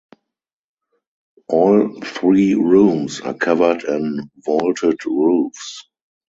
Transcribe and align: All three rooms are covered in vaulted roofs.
All 1.47 2.01
three 2.01 2.55
rooms 2.55 3.21
are 3.21 3.35
covered 3.35 3.83
in 3.83 4.31
vaulted 4.43 5.05
roofs. 5.05 5.83